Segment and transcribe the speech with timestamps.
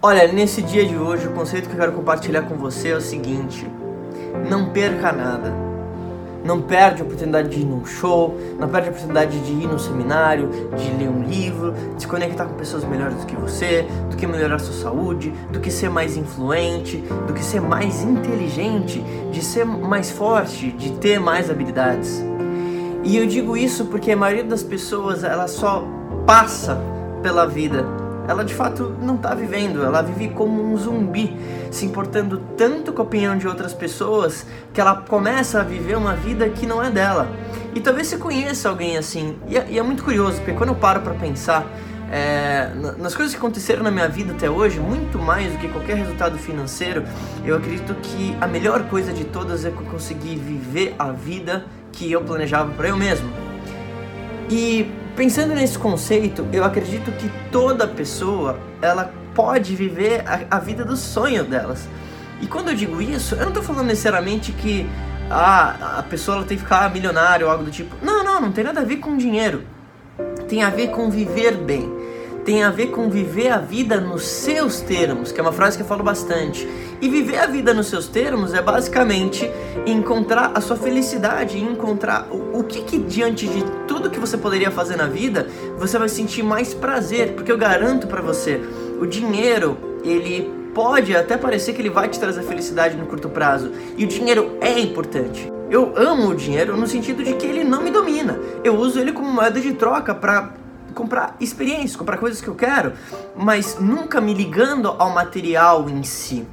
[0.00, 3.00] Olha, nesse dia de hoje, o conceito que eu quero compartilhar com você é o
[3.00, 3.66] seguinte:
[4.48, 5.52] não perca nada.
[6.44, 9.76] Não perde a oportunidade de ir num show, não perde a oportunidade de ir num
[9.76, 14.16] seminário, de ler um livro, de se conectar com pessoas melhores do que você, do
[14.16, 19.00] que melhorar sua saúde, do que ser mais influente, do que ser mais inteligente,
[19.32, 22.22] de ser mais forte, de ter mais habilidades.
[23.02, 25.84] E eu digo isso porque a maioria das pessoas ela só
[26.24, 26.80] passa
[27.20, 31.34] pela vida ela de fato não está vivendo, ela vive como um zumbi,
[31.70, 36.14] se importando tanto com a opinião de outras pessoas que ela começa a viver uma
[36.14, 37.26] vida que não é dela.
[37.74, 40.74] E talvez você conheça alguém assim, e é, e é muito curioso, porque quando eu
[40.74, 41.66] paro para pensar
[42.10, 45.96] é, nas coisas que aconteceram na minha vida até hoje, muito mais do que qualquer
[45.96, 47.04] resultado financeiro,
[47.44, 51.64] eu acredito que a melhor coisa de todas é que eu consegui viver a vida
[51.92, 53.30] que eu planejava para eu mesmo.
[54.50, 60.84] E Pensando nesse conceito, eu acredito que toda pessoa ela pode viver a, a vida
[60.84, 61.88] do sonho delas.
[62.40, 64.88] E quando eu digo isso, eu não estou falando necessariamente que
[65.28, 67.96] ah, a pessoa tem que ficar milionária ou algo do tipo.
[68.00, 69.64] Não, não, não tem nada a ver com dinheiro.
[70.48, 71.97] Tem a ver com viver bem
[72.48, 75.82] tem a ver com viver a vida nos seus termos, que é uma frase que
[75.82, 76.66] eu falo bastante.
[76.98, 79.50] E viver a vida nos seus termos é basicamente
[79.84, 84.70] encontrar a sua felicidade, encontrar o, o que, que diante de tudo que você poderia
[84.70, 88.58] fazer na vida, você vai sentir mais prazer, porque eu garanto para você,
[88.98, 93.72] o dinheiro, ele pode até parecer que ele vai te trazer felicidade no curto prazo,
[93.94, 95.52] e o dinheiro é importante.
[95.70, 98.40] Eu amo o dinheiro no sentido de que ele não me domina.
[98.64, 100.54] Eu uso ele como moeda de troca para
[100.98, 102.92] comprar experiências, comprar coisas que eu quero,
[103.36, 106.44] mas nunca me ligando ao material em si.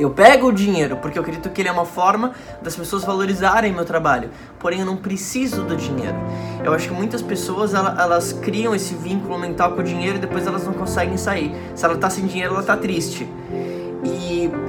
[0.00, 3.72] Eu pego o dinheiro porque eu acredito que ele é uma forma das pessoas valorizarem
[3.72, 6.16] meu trabalho, porém eu não preciso do dinheiro.
[6.64, 10.20] Eu acho que muitas pessoas elas, elas criam esse vínculo mental com o dinheiro e
[10.20, 11.54] depois elas não conseguem sair.
[11.74, 13.26] Se ela tá sem dinheiro, ela tá triste.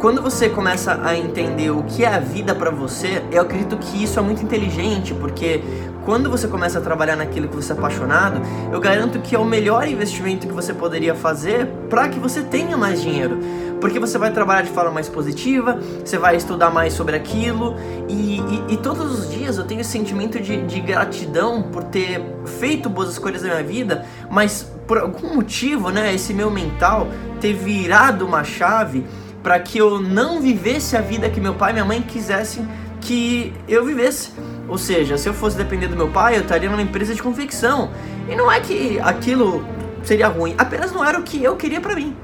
[0.00, 4.02] Quando você começa a entender o que é a vida para você, eu acredito que
[4.02, 5.62] isso é muito inteligente, porque
[6.06, 8.40] quando você começa a trabalhar naquilo que você é apaixonado,
[8.72, 12.78] eu garanto que é o melhor investimento que você poderia fazer para que você tenha
[12.78, 13.40] mais dinheiro.
[13.78, 17.76] Porque você vai trabalhar de forma mais positiva, você vai estudar mais sobre aquilo,
[18.08, 22.22] e, e, e todos os dias eu tenho esse sentimento de, de gratidão por ter
[22.58, 27.06] feito boas escolhas na minha vida, mas por algum motivo, né, esse meu mental
[27.38, 29.04] ter virado uma chave
[29.42, 32.68] para que eu não vivesse a vida que meu pai e minha mãe quisessem
[33.00, 34.32] que eu vivesse.
[34.68, 37.90] Ou seja, se eu fosse depender do meu pai, eu estaria numa empresa de confecção.
[38.28, 39.64] E não é que aquilo
[40.02, 42.16] seria ruim, apenas não era o que eu queria para mim.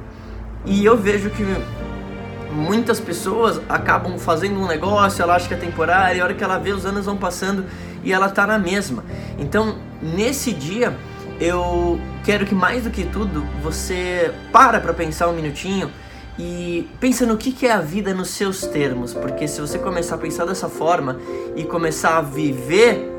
[0.64, 1.44] E eu vejo que
[2.52, 6.42] muitas pessoas acabam fazendo um negócio, ela acha que é temporário, e a hora que
[6.42, 7.66] ela vê os anos vão passando
[8.02, 9.04] e ela tá na mesma.
[9.38, 10.96] Então, nesse dia,
[11.40, 15.90] eu quero que mais do que tudo você para para pensar um minutinho
[16.38, 20.16] e pensa no que, que é a vida nos seus termos, porque se você começar
[20.16, 21.16] a pensar dessa forma
[21.54, 23.16] e começar a viver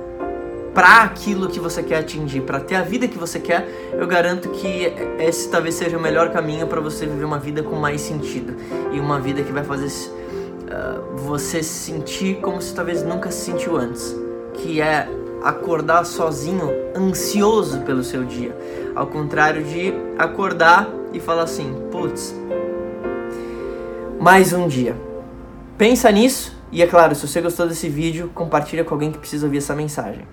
[0.77, 4.49] para aquilo que você quer atingir, para ter a vida que você quer, eu garanto
[4.49, 8.55] que esse talvez seja o melhor caminho para você viver uma vida com mais sentido.
[8.91, 13.45] E uma vida que vai fazer uh, você se sentir como se talvez nunca se
[13.45, 14.15] sentiu antes,
[14.53, 15.09] que é
[15.43, 18.55] acordar sozinho, ansioso pelo seu dia,
[18.95, 22.35] ao contrário de acordar e falar assim, putz,
[24.19, 24.95] mais um dia.
[25.77, 29.45] Pensa nisso e é claro, se você gostou desse vídeo, compartilha com alguém que precisa
[29.45, 30.27] ouvir essa mensagem.